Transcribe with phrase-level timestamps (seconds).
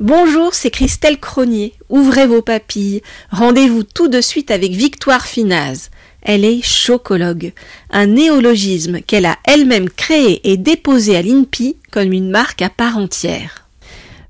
[0.00, 1.74] Bonjour, c'est Christelle Cronier.
[1.90, 3.02] Ouvrez vos papilles.
[3.30, 5.90] Rendez-vous tout de suite avec Victoire Finaz.
[6.22, 7.52] Elle est chocologue,
[7.90, 12.96] un néologisme qu'elle a elle-même créé et déposé à l'INPI comme une marque à part
[12.96, 13.68] entière.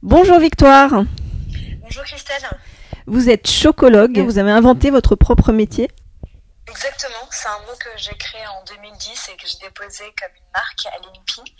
[0.03, 1.05] Bonjour Victoire.
[1.83, 2.51] Bonjour Christelle.
[3.07, 5.89] Vous êtes chocologue, vous avez inventé votre propre métier
[6.69, 10.53] Exactement, c'est un mot que j'ai créé en 2010 et que j'ai déposé comme une
[10.53, 11.55] marque à l'INPI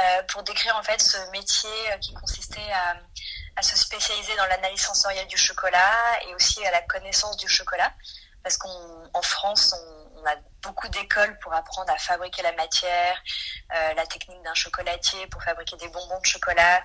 [0.00, 2.96] euh, pour décrire en fait ce métier euh, qui consistait à,
[3.56, 7.92] à se spécialiser dans l'analyse sensorielle du chocolat et aussi à la connaissance du chocolat
[8.42, 13.20] parce qu'en France, on, on, a beaucoup d'écoles pour apprendre à fabriquer la matière,
[13.74, 16.82] euh, la technique d'un chocolatier pour fabriquer des bonbons de chocolat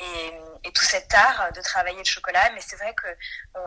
[0.00, 0.32] et,
[0.74, 2.50] tout cet art de travailler le chocolat.
[2.54, 3.06] Mais c'est vrai que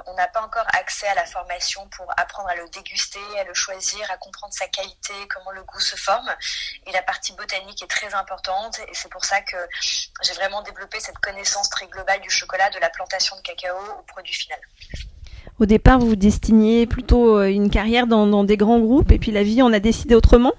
[0.08, 3.54] on n'a pas encore accès à la formation pour apprendre à le déguster, à le
[3.54, 6.36] choisir, à comprendre sa qualité, comment le goût se forme.
[6.88, 9.58] Et la partie botanique est très importante et c'est pour ça que
[10.24, 14.04] j'ai vraiment développé cette connaissance très globale du chocolat, de la plantation de cacao au
[14.04, 14.60] produit final
[15.60, 19.44] au départ, vous destiniez plutôt euh, une carrière dans, des grands groupes et puis la
[19.44, 20.54] vie en a décidé autrement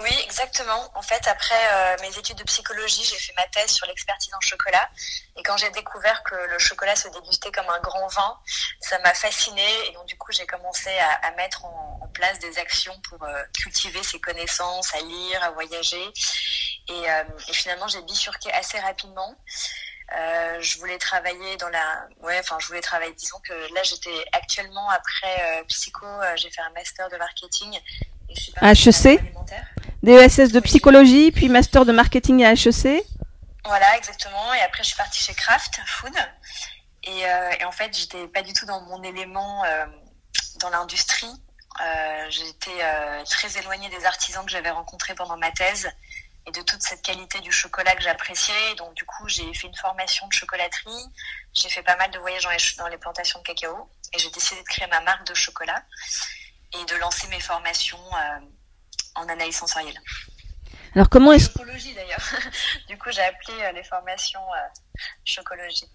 [0.00, 0.90] Oui, exactement.
[0.94, 4.40] En fait, après euh, mes études de psychologie, j'ai fait ma thèse sur l'expertise en
[4.40, 4.88] chocolat.
[5.36, 8.38] Et quand j'ai découvert que le chocolat se dégustait comme un grand vin,
[8.80, 9.88] ça m'a fascinée.
[9.88, 10.90] Et donc, du coup, j'ai commencé
[11.22, 16.02] à, mettre en, place des actions pour euh, cultiver ces connaissances, à lire, à voyager.
[16.88, 19.36] Et finalement, j'ai bifurqué assez rapidement.
[20.16, 23.12] Euh, je voulais travailler dans la, ouais, enfin, je voulais travailler.
[23.12, 27.78] Disons que là, j'étais actuellement après euh, psycho, euh, j'ai fait un master de marketing.
[28.30, 29.20] Et je suis HEC.
[30.02, 33.04] DESS de psychologie, puis master de marketing à HEC.
[33.64, 34.54] Voilà, exactement.
[34.54, 36.14] Et après, je suis partie chez Kraft Food.
[37.04, 39.62] Et, euh, et en fait, j'étais pas du tout dans mon élément
[40.60, 41.30] dans l'industrie.
[42.30, 42.82] j'étais
[43.28, 45.90] très éloignée des artisans que j'avais rencontrés pendant ma thèse
[46.48, 48.74] et de toute cette qualité du chocolat que j'appréciais.
[48.76, 51.06] Donc du coup, j'ai fait une formation de chocolaterie,
[51.54, 54.30] j'ai fait pas mal de voyages dans les, dans les plantations de cacao et j'ai
[54.30, 55.84] décidé de créer ma marque de chocolat
[56.72, 58.40] et de lancer mes formations euh,
[59.14, 60.00] en analyse sensorielle.
[60.94, 62.32] Alors comment est-ce Chocologie d'ailleurs.
[62.88, 64.68] du coup, j'ai appelé euh, les formations euh,
[65.24, 65.88] chocologie.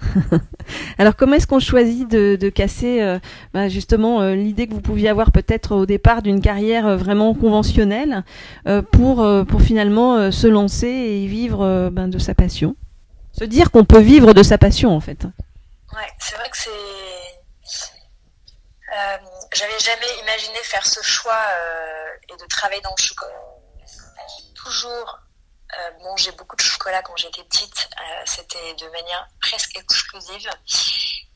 [0.98, 3.18] Alors comment est-ce qu'on choisit de, casser euh,
[3.52, 7.34] bah justement euh, l'idée que vous pouviez avoir peut-être au départ d'une carrière euh, vraiment
[7.34, 8.24] conventionnelle
[8.92, 12.76] pour, pour finalement se lancer et vivre ben, de sa passion?
[13.32, 15.24] Se dire qu'on peut vivre de sa passion en fait.
[15.24, 16.70] Ouais, c'est vrai que c'est...
[19.54, 21.40] J'avais jamais imaginé faire ce choix
[22.28, 23.32] et de travailler dans le chocolat.
[24.54, 25.20] Toujours
[25.74, 27.88] euh, manger beaucoup de chocolat quand j'étais petite.
[28.00, 30.48] Euh, C'était de manière presque exclusive.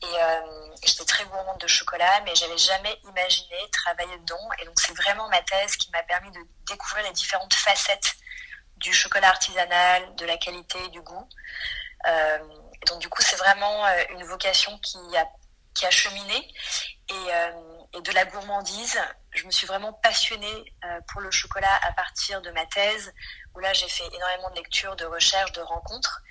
[0.03, 4.49] Et euh, j'étais très gourmande de chocolat, mais j'avais jamais imaginé travailler dedans.
[4.59, 8.13] Et donc c'est vraiment ma thèse qui m'a permis de découvrir les différentes facettes
[8.77, 11.27] du chocolat artisanal, de la qualité, du goût.
[12.07, 12.39] Euh,
[12.87, 15.27] donc du coup c'est vraiment une vocation qui a
[15.73, 16.53] qui a cheminé
[17.09, 17.31] et,
[17.93, 18.99] et, de la gourmandise.
[19.31, 23.13] Je me suis vraiment passionnée euh, pour le chocolat à partir de ma thèse,
[23.55, 26.21] où là j'ai fait énormément de lectures, de recherches, de rencontres.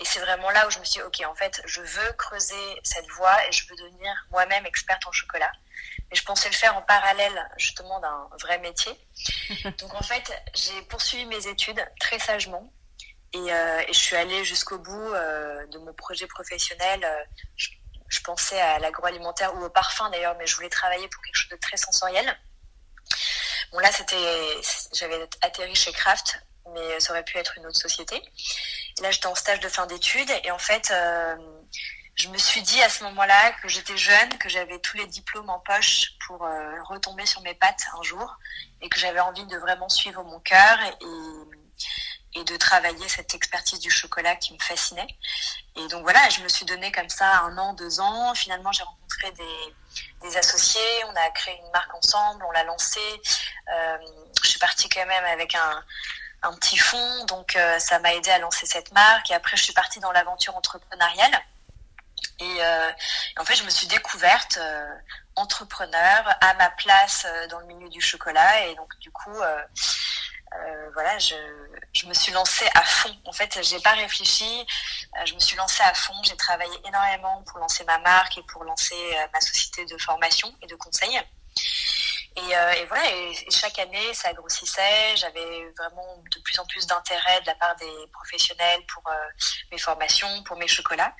[0.00, 2.80] Et c'est vraiment là où je me suis dit, ok, en fait, je veux creuser
[2.84, 5.50] cette voie et je veux devenir moi-même experte en chocolat.
[6.10, 8.92] Et je pensais le faire en parallèle justement d'un vrai métier.
[9.78, 12.72] Donc en fait, j'ai poursuivi mes études très sagement.
[13.34, 17.06] Et, euh, et je suis allée jusqu'au bout euh, de mon projet professionnel.
[17.56, 17.68] Je,
[18.08, 21.50] je pensais à l'agroalimentaire ou au parfum d'ailleurs, mais je voulais travailler pour quelque chose
[21.50, 22.38] de très sensoriel.
[23.72, 24.16] Bon là, c'était,
[24.94, 26.40] j'avais atterri chez Kraft,
[26.72, 28.22] mais ça aurait pu être une autre société.
[29.02, 31.36] Là, j'étais en stage de fin d'études et en fait, euh,
[32.14, 35.50] je me suis dit à ce moment-là que j'étais jeune, que j'avais tous les diplômes
[35.50, 38.36] en poche pour euh, retomber sur mes pattes un jour
[38.80, 41.04] et que j'avais envie de vraiment suivre mon cœur et,
[42.34, 45.16] et de travailler cette expertise du chocolat qui me fascinait.
[45.76, 48.34] Et donc voilà, je me suis donné comme ça un an, deux ans.
[48.34, 53.20] Finalement, j'ai rencontré des, associés, on a créé une marque ensemble, on l'a lancée.
[53.72, 53.98] Euh,
[54.42, 55.82] je suis partie quand même avec un,
[56.42, 59.30] un petit fonds, donc euh, ça m'a aidé à lancer cette marque.
[59.30, 61.40] Et après, je suis partie dans l'aventure entrepreneuriale.
[62.40, 62.90] Et, euh,
[63.38, 64.94] en fait, je me suis découverte euh,
[65.34, 68.66] entrepreneur à ma place dans le milieu du chocolat.
[68.66, 69.36] Et donc, du coup,
[70.54, 71.34] euh, voilà, je,
[71.92, 73.14] je, me suis lancée à fond.
[73.24, 74.66] En fait, j'ai pas réfléchi.
[75.16, 76.14] Euh, je me suis lancée à fond.
[76.22, 80.52] J'ai travaillé énormément pour lancer ma marque et pour lancer euh, ma société de formation
[80.62, 81.20] et de conseil.
[82.36, 85.16] Et, euh, et voilà, et, chaque année, ça grossissait.
[85.16, 89.02] J'avais vraiment de plus en plus d'intérêt de la part des professionnels pour
[89.70, 91.14] mes formations, pour mes chocolats.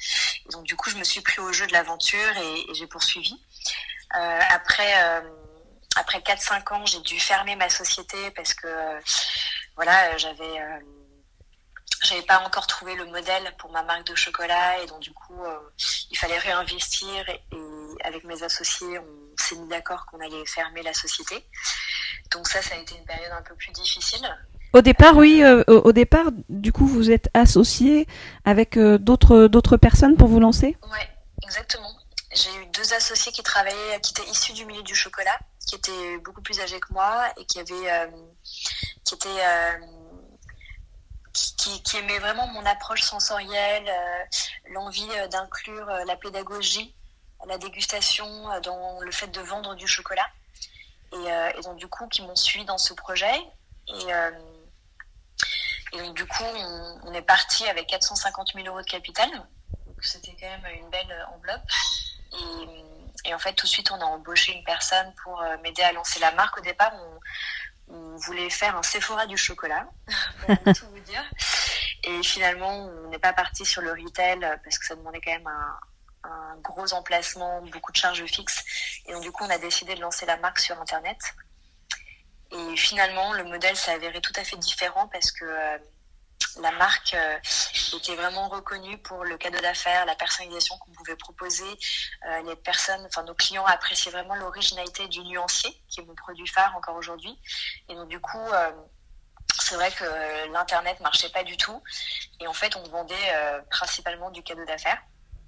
[0.46, 2.86] Et donc, du coup, je me suis pris au jeu de l'aventure et, et j'ai
[2.86, 3.34] poursuivi.
[4.10, 4.94] Après
[5.98, 8.68] après 4-5 ans, j'ai dû fermer ma société parce que
[9.76, 10.78] voilà, j'avais euh,
[12.02, 15.42] j'avais pas encore trouvé le modèle pour ma marque de chocolat et donc du coup
[16.10, 17.40] il fallait réinvestir et,
[18.04, 21.44] avec mes associés on s'est mis d'accord qu'on allait fermer la société
[22.30, 24.22] donc ça ça a été une période un peu plus difficile
[24.74, 25.42] au départ, oui.
[25.66, 28.06] au départ, du coup, vous êtes associé
[28.44, 30.76] avec d'autres d'autres personnes pour vous lancer?
[30.92, 31.08] Ouais,
[31.42, 31.97] exactement.
[32.32, 36.18] J'ai eu deux associés qui travaillaient, qui étaient issus du milieu du chocolat, qui étaient
[36.18, 38.10] beaucoup plus âgés que moi et qui avaient,
[39.04, 39.40] qui étaient
[41.32, 44.24] qui, qui, aimait vraiment mon approche sensorielle, euh,
[44.70, 46.94] l'envie euh, d'inclure euh, la pédagogie,
[47.46, 48.26] la dégustation
[48.62, 50.26] dans le fait de vendre du chocolat.
[51.12, 53.32] Et, donc, du coup, qui m'ont suivi dans ce projet.
[53.86, 54.04] Et,
[55.96, 59.30] donc, du coup, on, est parti avec 450 000 euros de capital.
[60.02, 61.62] C'était quand même une belle enveloppe.
[63.24, 66.18] Et, en fait, tout de suite, on a embauché une personne pour m'aider à lancer
[66.20, 66.58] la marque.
[66.58, 69.88] Au départ, on, voulait faire un Sephora du chocolat,
[70.46, 71.24] pour tout vous dire.
[72.04, 75.46] Et finalement, on n'est pas parti sur le retail parce que ça demandait quand même
[75.46, 78.64] un, gros emplacement, beaucoup de charges fixes.
[79.06, 81.18] Et donc, du coup, on a décidé de lancer la marque sur Internet.
[82.50, 85.78] Et finalement, le modèle s'est avéré tout à fait différent parce que euh,
[86.60, 87.38] la marque euh,
[87.96, 91.78] était vraiment reconnue pour le cadeau d'affaires, la personnalisation qu'on pouvait proposer.
[92.26, 96.46] Euh, les personnes, enfin nos clients appréciaient vraiment l'originalité du nuancier, qui est mon produit
[96.46, 97.38] phare encore aujourd'hui.
[97.88, 98.70] Et donc du coup, euh,
[99.60, 101.82] c'est vrai que l'internet marchait pas du tout.
[102.40, 105.02] Et en fait, on vendait principalement du cadeau d'affaires.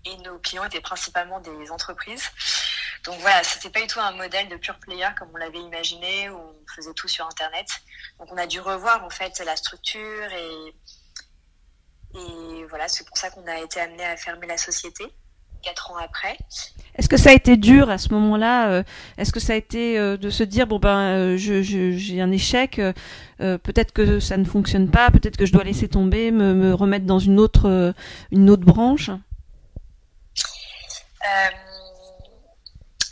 [0.05, 2.31] Et nos clients étaient principalement des entreprises.
[3.05, 6.29] Donc voilà, c'était pas du tout un modèle de pure player comme on l'avait imaginé,
[6.29, 7.67] où on faisait tout sur Internet.
[8.19, 10.75] Donc on a dû revoir en fait la structure et,
[12.15, 15.05] et voilà, c'est pour ça qu'on a été amené à fermer la société
[15.63, 16.37] quatre ans après.
[16.97, 18.83] Est-ce que ça a été dur à ce moment-là euh,
[19.19, 22.81] Est-ce que ça a été euh, de se dire bon ben euh, j'ai un échec,
[23.39, 27.07] peut-être que ça ne fonctionne pas, peut-être que je dois laisser tomber, me, me remettre
[27.07, 27.95] dans une autre
[28.31, 29.11] une autre branche?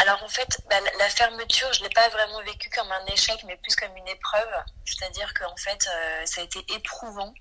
[0.08, 3.56] Alors en fait, bah, la fermeture, je l'ai pas vraiment vécu comme un échec, mais
[3.56, 4.48] plus comme une épreuve.
[4.86, 7.34] C'est-à-dire qu'en fait, euh, ça a été éprouvant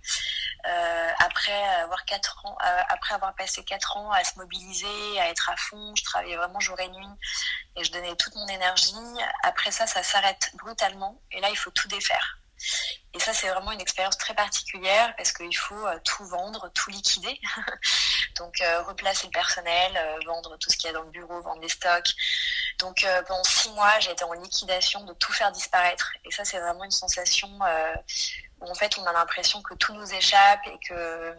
[0.68, 5.30] euh, après avoir quatre ans, euh, après avoir passé quatre ans à se mobiliser, à
[5.30, 5.94] être à fond.
[5.96, 7.08] Je travaillais vraiment jour et nuit
[7.78, 8.94] et je donnais toute mon énergie.
[9.44, 12.38] Après ça, ça s'arrête brutalement et là, il faut tout défaire.
[13.14, 16.90] Et ça, c'est vraiment une expérience très particulière parce qu'il faut euh, tout vendre, tout
[16.90, 17.40] liquider.
[18.36, 21.42] Donc, euh, replacer le personnel, euh, vendre tout ce qu'il y a dans le bureau,
[21.42, 22.14] vendre les stocks.
[22.78, 26.12] Donc, pendant six mois, j'ai été en liquidation de tout faire disparaître.
[26.26, 27.50] Et ça, c'est vraiment une sensation
[28.62, 31.36] où, en fait, on a l'impression que tout nous échappe et que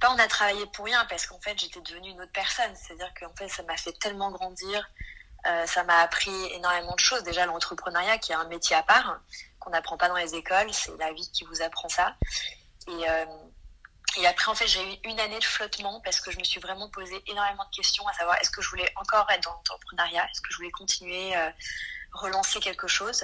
[0.00, 2.74] pas on a travaillé pour rien parce qu'en fait, j'étais devenue une autre personne.
[2.74, 4.88] C'est-à-dire qu'en fait, ça m'a fait tellement grandir.
[5.66, 7.22] ça m'a appris énormément de choses.
[7.22, 9.20] Déjà, l'entrepreneuriat, qui est un métier à part
[9.64, 12.14] qu'on n'apprend pas dans les écoles, c'est la vie qui vous apprend ça.
[12.86, 13.24] Et, euh,
[14.18, 16.60] et après, en fait, j'ai eu une année de flottement parce que je me suis
[16.60, 20.24] vraiment posé énormément de questions, à savoir est-ce que je voulais encore être dans l'entrepreneuriat,
[20.30, 21.50] est-ce que je voulais continuer, euh,
[22.12, 23.22] relancer quelque chose,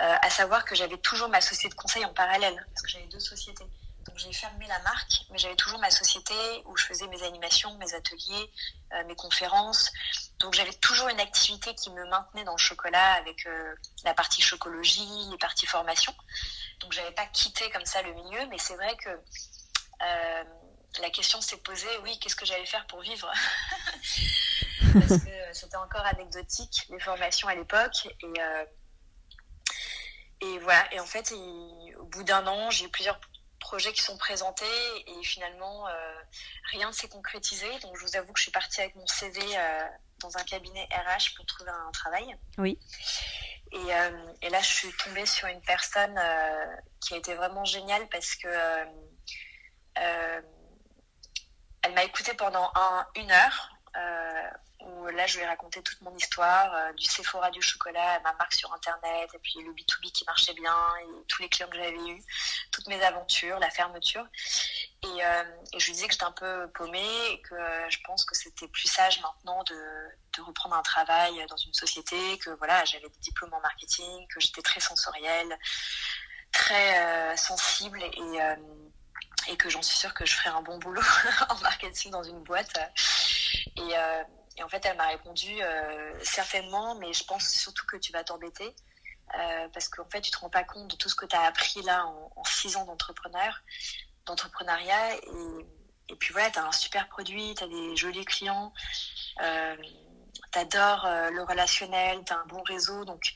[0.00, 3.06] euh, à savoir que j'avais toujours ma société de conseil en parallèle, parce que j'avais
[3.06, 3.66] deux sociétés.
[4.06, 6.34] Donc j'ai fermé la marque, mais j'avais toujours ma société
[6.66, 8.50] où je faisais mes animations, mes ateliers,
[9.06, 9.90] mes conférences.
[10.44, 13.74] Donc j'avais toujours une activité qui me maintenait dans le chocolat avec euh,
[14.04, 16.14] la partie chocologie, les parties formation.
[16.80, 20.44] Donc j'avais pas quitté comme ça le milieu, mais c'est vrai que euh,
[21.00, 23.32] la question s'est posée, oui, qu'est-ce que j'allais faire pour vivre?
[24.92, 28.40] Parce que c'était encore anecdotique les formations à l'époque et
[30.40, 30.92] et voilà.
[30.92, 33.18] Et en fait, au bout d'un an, j'ai eu plusieurs
[33.74, 34.64] projets qui sont présentés
[35.04, 35.92] et finalement euh,
[36.70, 37.66] rien ne s'est concrétisé.
[37.80, 39.84] Donc je vous avoue que je suis partie avec mon CV euh,
[40.20, 42.36] dans un cabinet RH pour trouver un travail.
[42.56, 42.78] Oui.
[43.72, 46.16] Et, euh, et là je suis tombée sur une personne
[47.00, 48.48] qui a été vraiment géniale parce que
[51.82, 53.70] elle m'a écoutée pendant un, une heure
[54.84, 58.32] où là je lui ai raconté toute mon histoire, euh, du Sephora du chocolat, ma
[58.34, 61.76] marque sur internet, et puis le B2B qui marchait bien, et tous les clients que
[61.76, 62.22] j'avais eus,
[62.70, 64.26] toutes mes aventures, la fermeture.
[65.02, 65.44] Et, euh,
[65.76, 68.68] je lui disais que j'étais un peu paumée et que euh, je pense que c'était
[68.68, 69.74] plus sage maintenant de,
[70.42, 74.62] reprendre un travail dans une société, que voilà, j'avais des diplômes en marketing, que j'étais
[74.62, 75.56] très sensorielle,
[76.50, 78.40] très sensible et
[79.48, 81.02] et que j'en suis sûre que je ferai un bon boulot
[81.48, 82.78] en marketing dans une boîte.
[83.76, 83.94] Et,
[84.56, 88.24] et en fait, elle m'a répondu euh, certainement, mais je pense surtout que tu vas
[88.24, 88.74] t'embêter.
[89.38, 91.42] Euh, parce qu'en fait, tu te rends pas compte de tout ce que tu as
[91.42, 93.62] appris là en, six ans d'entrepreneur,
[94.26, 95.16] d'entrepreneuriat.
[96.08, 98.72] Et, puis voilà, tu as un super produit, tu as des jolis clients,
[99.42, 99.76] euh,
[100.52, 103.04] tu adores euh, le relationnel, tu as un bon réseau.
[103.04, 103.34] Donc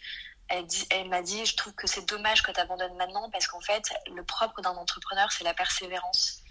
[0.48, 3.60] elle, elle m'a dit, je trouve que c'est dommage que tu abandonnes maintenant parce qu'en
[3.60, 3.82] fait,
[4.14, 6.42] le propre d'un entrepreneur, c'est la persévérance.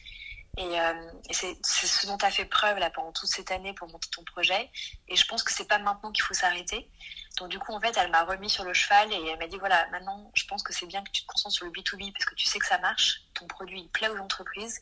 [0.58, 4.10] Et, euh, c'est ce dont tu as fait preuve pendant toute cette année pour monter
[4.10, 4.70] ton projet.
[5.08, 6.90] Et je pense que c'est pas maintenant qu'il faut s'arrêter.
[7.38, 9.58] Donc du coup, en fait, elle m'a remis sur le cheval et elle m'a dit
[9.58, 12.26] voilà, maintenant, je pense que c'est bien que tu te concentres sur le B2B parce
[12.26, 13.22] que tu sais que ça marche.
[13.36, 14.82] Ton produit, il plaît aux entreprises.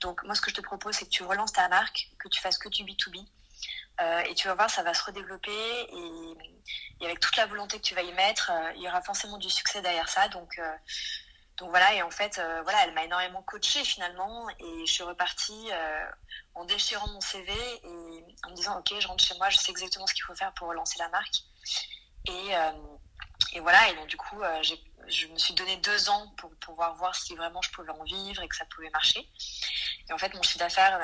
[0.00, 2.40] Donc moi, ce que je te propose, c'est que tu relances ta marque, que tu
[2.40, 3.26] fasses que du B2B.
[4.00, 7.82] Euh, et tu vas voir, ça va se redévelopper et, avec toute la volonté que
[7.82, 10.28] tu vas y mettre, euh, il y aura forcément du succès derrière ça.
[10.28, 10.58] Donc,
[11.62, 15.70] donc voilà, et en fait, voilà, elle m'a énormément coachée finalement et je suis repartie
[16.54, 19.70] en déchirant mon CV et en me disant, ok, je rentre chez moi, je sais
[19.70, 21.36] exactement ce qu'il faut faire pour relancer la marque.
[22.26, 22.50] Et,
[23.52, 24.42] et voilà, et donc du coup,
[25.06, 28.42] je me suis donné deux ans pour pouvoir voir si vraiment je pouvais en vivre
[28.42, 29.28] et que ça pouvait marcher.
[30.08, 31.00] Et en fait, mon chiffre d'affaires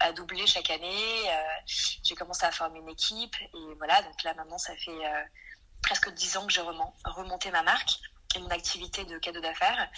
[0.00, 1.30] a doublé chaque année.
[1.30, 1.42] Euh,
[2.04, 3.36] j'ai commencé à former une équipe.
[3.40, 5.22] Et voilà, donc là, maintenant, ça fait euh,
[5.82, 7.98] presque dix ans que j'ai remonté ma marque
[8.40, 9.90] mon activité de cadeau d'affaires.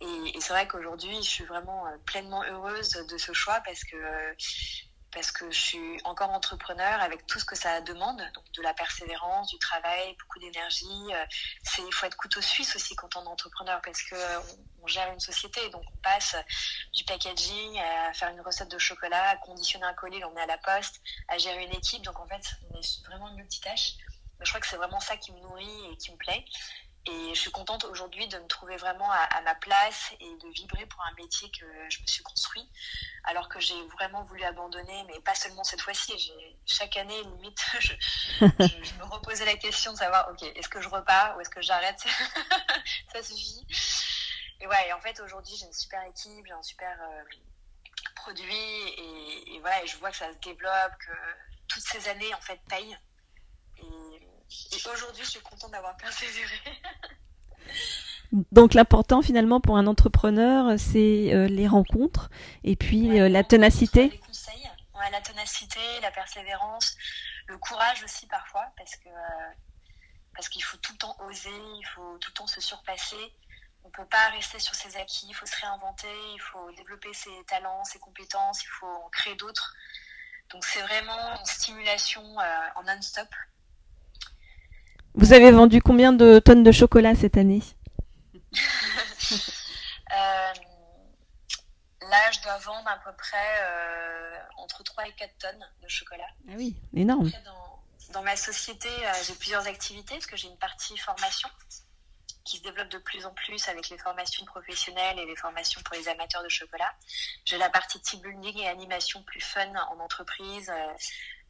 [0.00, 3.96] Et, c'est vrai qu'aujourd'hui, je suis vraiment euh, pleinement heureuse de ce choix parce que
[5.12, 8.74] parce que je suis encore entrepreneur avec tout ce que ça demande, donc de la
[8.74, 11.14] persévérance, du travail, beaucoup d'énergie.
[11.14, 11.24] Euh,
[11.78, 14.40] il faut être couteau suisse aussi quand on est entrepreneur parce que euh,
[14.82, 16.36] on, gère une société, donc on passe
[16.94, 20.46] du packaging à faire une recette de chocolat, à conditionner un colis, on est à
[20.46, 22.02] la poste, à gérer une équipe.
[22.02, 23.94] Donc en fait, on est vraiment une multitâche.
[24.38, 26.44] Mais je crois que c'est vraiment ça qui me nourrit et qui me plaît.
[27.10, 30.84] Et je suis contente aujourd'hui de me trouver vraiment à, ma place et de vibrer
[30.86, 32.68] pour un métier que je me suis construit.
[33.24, 36.32] Alors que j'ai vraiment voulu abandonner, mais pas seulement cette fois-ci.
[36.66, 41.36] Chaque année, limite, je, me reposais la question de savoir, ok, est-ce que je repars
[41.36, 41.98] ou est-ce que j'arrête?
[43.12, 43.66] Ça suffit.
[44.60, 47.22] Et ouais, et en fait, aujourd'hui, j'ai une super équipe, j'ai un super euh,
[48.16, 51.12] produit et, voilà, et je vois que ça se développe, que
[51.68, 52.98] toutes ces années, en fait, payent.
[54.86, 56.60] Et aujourd'hui, je suis contente d'avoir persévéré.
[58.52, 62.28] Donc l'important finalement pour un entrepreneur, c'est euh, les rencontres
[62.62, 64.10] et puis euh, la ténacité.
[64.10, 66.96] Les conseils, ouais, la ténacité, la persévérance,
[67.46, 69.52] le courage aussi parfois parce que euh,
[70.34, 73.16] parce qu'il faut tout le temps oser, il faut tout le temps se surpasser.
[73.84, 77.44] On peut pas rester sur ses acquis, il faut se réinventer, il faut développer ses
[77.46, 79.74] talents, ses compétences, il faut en créer d'autres.
[80.50, 82.22] Donc c'est vraiment une stimulation
[82.76, 83.28] en non-stop.
[85.18, 87.62] Vous avez vendu combien de tonnes de chocolat cette année?
[90.10, 90.52] Euh,
[92.08, 96.28] Là, je dois vendre à peu près euh, entre 3 et 4 tonnes de chocolat.
[96.48, 97.30] Ah oui, énorme.
[98.14, 101.50] dans, ma société, euh, j'ai plusieurs activités parce que j'ai une partie formation
[102.44, 105.96] qui se développe de plus en plus avec les formations professionnelles et les formations pour
[105.96, 106.94] les amateurs de chocolat.
[107.44, 110.72] J'ai la partie team building et animation plus fun en entreprise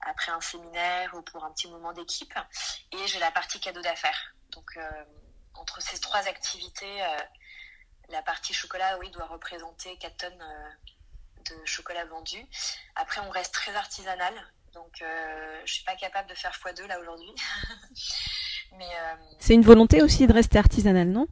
[0.03, 2.35] après un séminaire ou pour un petit moment d'équipe.
[2.93, 4.35] Et j'ai la partie cadeau d'affaires.
[4.53, 5.05] Donc, euh,
[5.55, 7.19] entre ces trois activités, euh,
[8.09, 10.71] la partie chocolat, oui, doit représenter 4 tonnes euh,
[11.51, 12.45] de chocolat vendu.
[12.95, 14.35] Après, on reste très artisanal.
[14.75, 15.03] Donc,
[15.65, 17.35] je suis pas capable de faire x2 là aujourd'hui.
[18.73, 18.91] Mais
[19.41, 21.27] c'est une volonté aussi de rester artisanal, non?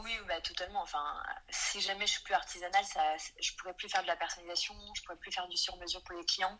[0.00, 0.82] Oui, bah, totalement.
[0.82, 3.02] Enfin, si jamais je suis plus artisanale, ça,
[3.38, 6.24] je pourrais plus faire de la personnalisation, je pourrais plus faire du sur-mesure pour les
[6.24, 6.58] clients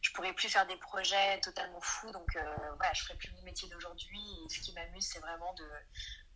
[0.00, 2.10] je pourrais plus faire des projets totalement fous.
[2.12, 2.40] Donc euh,
[2.76, 4.20] voilà, je ferai plus mon métier d'aujourd'hui.
[4.44, 5.68] Et ce qui m'amuse, c'est vraiment de,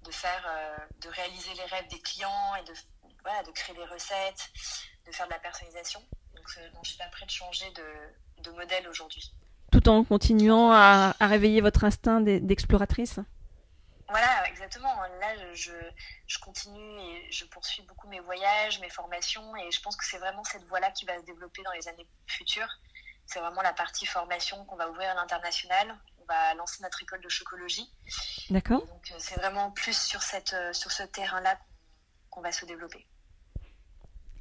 [0.05, 2.73] de faire, euh, de réaliser les rêves des clients et de,
[3.23, 4.51] voilà, de créer des recettes,
[5.07, 6.01] de faire de la personnalisation.
[6.35, 9.33] Donc, euh, je suis pas prête de changer de, de modèle aujourd'hui.
[9.71, 13.21] Tout en continuant à, à réveiller votre instinct d'exploratrice
[14.09, 14.95] voilà, exactement.
[15.21, 15.73] Là, je,
[16.27, 20.19] je, continue et je poursuis beaucoup mes voyages, mes formations, et je pense que c'est
[20.19, 22.69] vraiment cette voie-là qui va se développer dans les années futures
[23.27, 25.97] c'est vraiment la partie formation qu'on va ouvrir à l'international.
[26.21, 27.91] On va lancer notre école de chocologie.
[28.51, 28.81] D'accord.
[28.81, 31.59] Donc euh, c'est vraiment plus sur, cette, euh, sur ce terrain-là
[32.31, 33.07] qu'on va se développer.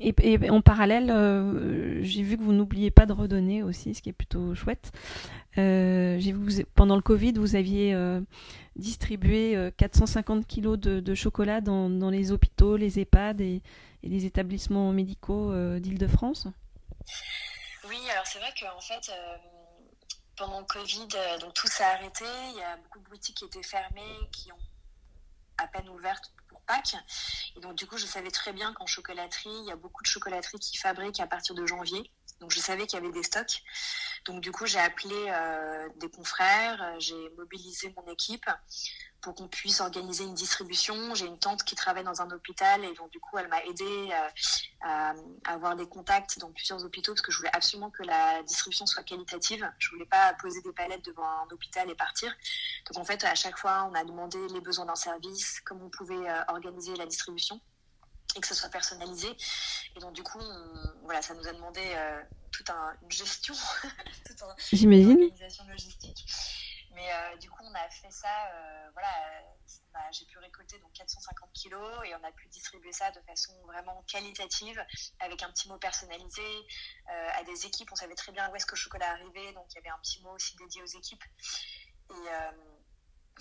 [0.04, 4.10] Et, en parallèle, euh, j'ai vu que vous n'oubliez pas de redonner aussi, ce qui
[4.10, 4.92] est plutôt chouette.
[5.54, 7.96] pendant le Covid, vous aviez
[8.76, 13.62] distribué 450 kilos de, chocolat dans, dans, les hôpitaux, les EHPAD et,
[14.02, 16.48] et les établissements médicaux d'Île-de-France.
[17.92, 19.38] Oui, alors c'est vrai qu'en fait, euh,
[20.38, 22.24] pendant le Covid, euh, tout s'est arrêté.
[22.52, 24.60] Il y a beaucoup de boutiques qui étaient fermées, qui ont
[25.58, 26.96] à peine ouvertes pour Pâques.
[27.58, 30.08] Et donc du coup, je savais très bien qu'en chocolaterie, il y a beaucoup de
[30.08, 32.10] chocolateries qui fabriquent à partir de janvier.
[32.42, 33.62] Donc je savais qu'il y avait des stocks.
[34.26, 38.50] Donc du coup, j'ai appelé euh, des confrères, j'ai mobilisé mon équipe
[39.22, 41.14] pour qu'on puisse organiser une distribution.
[41.14, 44.10] J'ai une tante qui travaille dans un hôpital et donc du coup elle m'a aidé
[44.12, 44.30] euh,
[44.82, 45.14] à,
[45.46, 49.04] avoir des contacts dans plusieurs hôpitaux parce que je voulais absolument que la distribution soit
[49.04, 49.72] qualitative.
[49.78, 52.36] Je voulais pas poser des palettes devant un hôpital et partir.
[52.88, 55.90] Donc en fait, à chaque fois, on a demandé les besoins d'un service, comment on
[55.90, 57.62] pouvait organiser la distribution
[58.36, 59.30] et que ce soit personnalisé.
[59.96, 60.42] Et donc du coup,
[61.04, 61.82] voilà, ça nous a demandé
[62.52, 63.54] toute un, une gestion,
[64.26, 66.26] toute une organisation logistique.
[66.94, 71.52] Mais euh, du coup, on a fait ça, euh, voilà, j'ai pu récolter donc 450
[71.54, 74.84] kilos et on a pu distribuer ça de façon vraiment qualitative
[75.20, 77.90] avec un petit mot personnalisé euh, à des équipes.
[77.92, 80.00] On savait très bien où est-ce que le chocolat arrivait, donc il y avait un
[80.00, 81.24] petit mot aussi dédié aux équipes.
[82.10, 82.30] Et,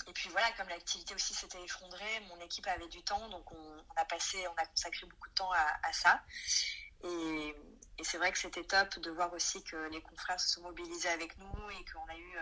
[0.06, 3.84] et puis voilà, comme l'activité aussi s'était effondrée, mon équipe avait du temps, donc on,
[3.96, 6.22] a passé, on a consacré beaucoup de temps à, ça.
[7.04, 7.54] Et,
[8.02, 11.36] c'est vrai que c'était top de voir aussi que les confrères se sont mobilisés avec
[11.36, 12.38] nous et qu'on a eu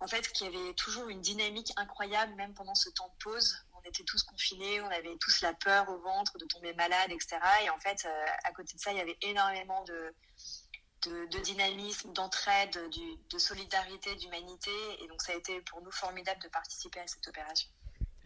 [0.00, 3.56] en fait, qu'il y avait toujours une dynamique incroyable, même pendant ce temps de pause.
[3.74, 7.38] On était tous confinés, on avait tous la peur au ventre de tomber malade, etc.
[7.64, 10.14] Et en fait, euh, à côté de ça, il y avait énormément de,
[11.02, 12.78] de, dynamisme, d'entraide,
[13.32, 14.70] de solidarité, d'humanité.
[15.02, 17.68] Et donc, ça a été pour nous formidable de participer à cette opération.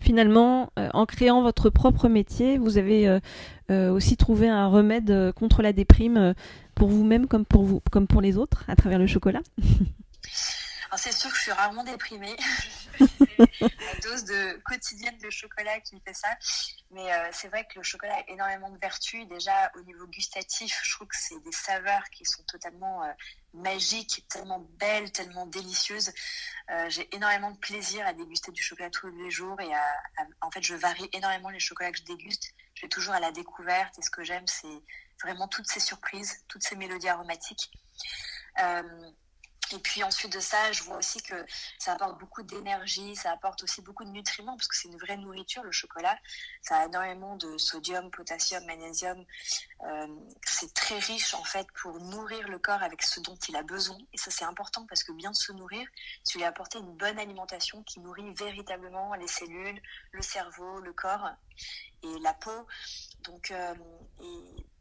[0.01, 3.21] Finalement, euh, en créant votre propre métier, vous avez
[3.71, 6.35] euh, aussi trouvé un remède contre la déprime
[6.75, 9.43] pour vous-même comme pour vous, comme pour les autres, à travers le chocolat?
[10.97, 12.37] c'est sûr que je suis rarement déprimée.
[13.01, 16.29] la dose de quotidienne de chocolat qui fait ça.
[16.91, 19.27] Mais euh, c'est vrai que le chocolat a énormément de vertus.
[19.29, 23.13] Déjà, au niveau gustatif, je trouve que c'est des saveurs qui sont totalement euh,
[23.55, 26.13] magiques, tellement belles, tellement délicieuses.
[26.71, 29.61] Euh, j'ai énormément de plaisir à déguster du chocolat tous les jours.
[29.61, 29.71] Et
[30.41, 32.53] en fait, je varie énormément les chocolats que je déguste.
[32.75, 33.99] Je vais toujours à la découverte.
[33.99, 34.83] Et ce que j'aime, c'est
[35.23, 37.71] vraiment toutes ces surprises, toutes ces mélodies aromatiques.
[39.73, 41.35] Et puis ensuite de ça, je vois aussi que
[41.79, 45.17] ça apporte beaucoup d'énergie, ça apporte aussi beaucoup de nutriments, parce que c'est une vraie
[45.17, 46.19] nourriture, le chocolat.
[46.61, 49.25] Ça a énormément de sodium, potassium, magnésium.
[49.87, 50.07] Euh,
[50.45, 53.99] c'est très riche en fait pour nourrir le corps avec ce dont il a besoin.
[54.13, 55.87] Et ça c'est important parce que bien se nourrir,
[56.25, 59.81] c'est lui apporter une bonne alimentation qui nourrit véritablement les cellules,
[60.13, 61.31] le cerveau, le corps
[62.03, 62.67] et la peau.
[63.25, 63.75] Donc, euh,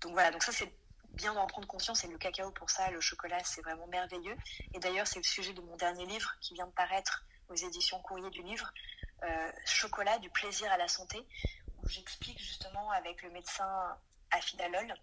[0.01, 0.73] donc voilà, donc ça c'est
[1.13, 4.35] bien d'en prendre conscience et le cacao pour ça, le chocolat, c'est vraiment merveilleux.
[4.73, 7.99] Et d'ailleurs, c'est le sujet de mon dernier livre qui vient de paraître aux éditions
[7.99, 8.71] Courrier du Livre,
[9.23, 11.17] euh, Chocolat, du plaisir à la santé,
[11.77, 13.97] où j'explique justement avec le médecin
[14.31, 14.95] Afidalol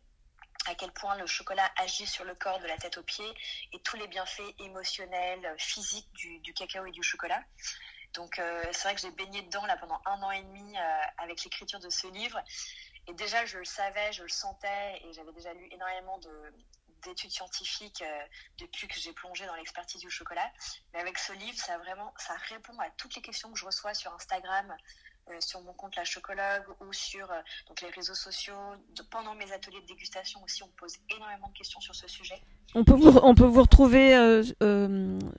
[0.66, 3.32] à quel point le chocolat agit sur le corps de la tête aux pieds
[3.72, 7.42] et tous les bienfaits émotionnels, physiques du, cacao et du chocolat.
[8.14, 11.00] Donc euh, c'est vrai que j'ai baigné dedans là pendant un an et demi euh,
[11.18, 12.38] avec l'écriture de ce livre
[13.08, 16.20] et déjà, je le savais, je le sentais, et j'avais déjà lu énormément
[17.02, 18.20] d'études scientifiques euh,
[18.58, 20.50] depuis que j'ai plongé dans l'expertise du chocolat.
[20.92, 23.94] Mais avec ce livre, ça vraiment, ça répond à toutes les questions que je reçois
[23.94, 24.76] sur Instagram,
[25.30, 28.74] euh, sur mon compte La Chocologue ou sur euh, donc les réseaux sociaux.
[29.10, 32.42] pendant mes ateliers de dégustation aussi, on pose énormément de questions sur ce sujet.
[32.74, 34.42] On peut vous, on peut vous retrouver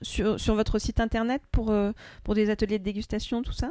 [0.02, 1.72] sur, sur, votre site internet pour,
[2.24, 3.70] pour des ateliers de dégustation, tout ça?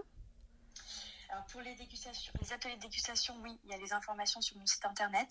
[1.51, 4.65] Pour les dégustations, les ateliers de dégustation, oui, il y a les informations sur mon
[4.65, 5.29] site internet.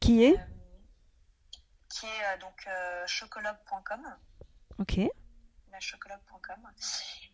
[0.00, 0.44] Qui est euh,
[1.88, 4.16] Qui est euh, donc euh, chocologue.com.
[4.78, 4.98] Ok.
[5.78, 6.70] Chocologue.com.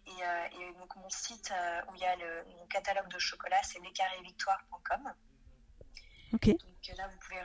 [0.06, 1.52] Et, et, donc mon site
[1.88, 5.12] où il y a le, mon catalogue de chocolat, c'est lescarrévictoire.com.
[6.32, 6.50] Ok.
[6.50, 7.40] Donc là, vous pouvez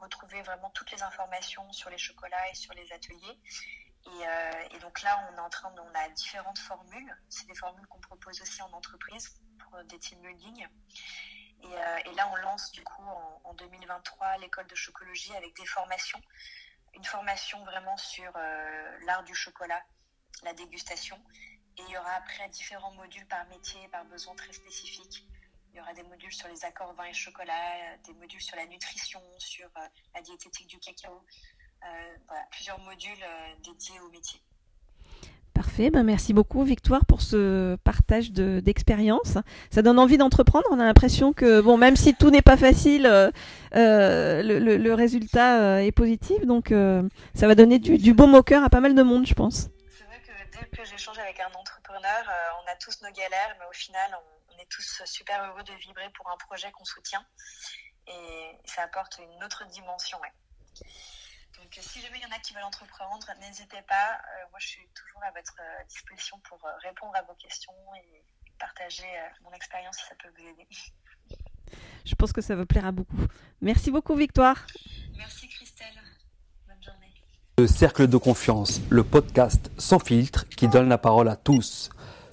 [0.00, 3.40] retrouver vraiment toutes les informations sur les chocolats et sur les ateliers.
[4.06, 7.16] Et, et, donc là, on est en train, on a différentes formules.
[7.28, 9.41] C'est des formules qu'on propose aussi en entreprise
[9.88, 10.66] des team building.
[11.64, 13.02] Euh, et, là, on lance du coup
[13.44, 16.20] en, 2023 l'école de chocologie avec des formations.
[16.94, 19.82] Une formation vraiment sur euh, l'art du chocolat,
[20.42, 21.18] la dégustation.
[21.78, 25.26] Et il y aura après différents modules par métier, par besoin très spécifiques.
[25.72, 28.66] Il y aura des modules sur les accords vin et chocolat, des modules sur la
[28.66, 31.24] nutrition, sur euh, la diététique du cacao.
[32.26, 33.24] voilà, plusieurs modules
[33.62, 34.42] dédiés au métier.
[35.78, 39.38] Ben merci beaucoup Victoire pour ce partage d'expérience.
[39.70, 40.66] ça donne envie d'entreprendre.
[40.70, 43.30] On a l'impression que bon, même si tout n'est pas facile, euh,
[43.74, 46.44] euh, le, résultat euh, est positif.
[46.44, 46.74] Donc
[47.34, 49.68] ça va donner du, du baume au cœur à pas mal de monde, je pense.
[49.90, 52.22] C'est vrai que dès que j'échange avec un entrepreneur,
[52.62, 56.08] on a tous nos galères, mais au final, on, est tous super heureux de vibrer
[56.14, 57.24] pour un projet qu'on soutient.
[58.06, 60.18] Et ça apporte une autre dimension.
[61.74, 63.94] Donc si jamais il y en a qui veulent entreprendre, n'hésitez pas.
[63.94, 67.72] Euh, moi, je suis toujours à votre euh, disposition pour euh, répondre à vos questions
[67.96, 68.22] et
[68.58, 69.08] partager
[69.42, 70.68] mon expérience si ça peut vous aider.
[72.04, 73.26] Je pense que ça va plaire à beaucoup.
[73.62, 74.66] Merci beaucoup, Victoire.
[75.16, 75.98] Merci, Christelle.
[76.68, 77.14] Bonne journée.
[77.58, 81.88] Le Cercle de Confiance, le podcast sans filtre qui donne la parole à tous.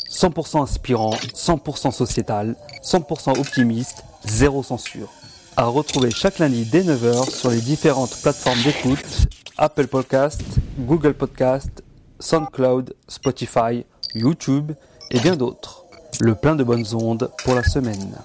[0.09, 5.09] 100% inspirant, 100% sociétal, 100% optimiste, zéro censure
[5.59, 10.41] à retrouver chaque lundi dès 9h sur les différentes plateformes d'écoute Apple Podcast,
[10.79, 11.83] Google Podcast,
[12.17, 13.83] SoundCloud, Spotify
[14.15, 14.71] YouTube
[15.11, 15.83] et bien d'autres.
[16.21, 18.15] Le plein de bonnes ondes pour la semaine.